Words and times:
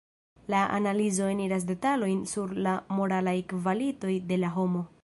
La 0.47 0.63
analizo 0.77 1.27
eniras 1.33 1.67
detalojn 1.73 2.25
sur 2.33 2.57
la 2.69 2.73
moralaj 3.01 3.39
kvalitoj 3.55 4.19
de 4.33 4.43
la 4.45 4.55
homo. 4.59 4.89